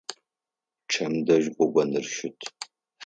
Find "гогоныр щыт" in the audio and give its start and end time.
1.55-2.39